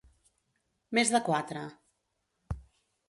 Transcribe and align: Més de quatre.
Més 0.99 1.11
de 1.17 1.21
quatre. 1.29 1.67